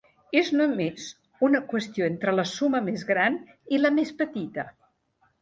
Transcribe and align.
És 0.39 0.47
només 0.59 1.03
una 1.47 1.61
qüestió 1.73 2.07
entre 2.13 2.33
la 2.39 2.47
suma 2.53 2.81
més 2.87 3.05
gran 3.11 3.39
i 3.77 3.83
la 3.83 3.93
més 4.01 4.15
petita. 4.25 4.67